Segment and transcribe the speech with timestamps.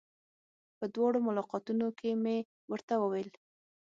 [0.77, 2.37] په دواړو ملاقاتونو کې مې
[2.71, 3.29] ورته وويل.